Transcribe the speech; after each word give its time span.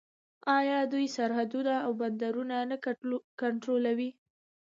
آیا 0.57 0.77
دوی 0.91 1.05
سرحدونه 1.15 1.73
او 1.85 1.91
بندرونه 2.01 2.55
نه 2.69 2.77
کنټرولوي؟ 3.39 4.09